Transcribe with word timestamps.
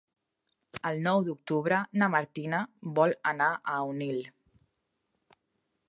El 0.89 1.01
nou 1.07 1.19
d'octubre 1.27 1.81
na 2.03 2.07
Martina 2.15 2.63
vol 3.01 3.15
anar 3.35 3.51
a 3.75 3.79
Onil. 3.91 4.19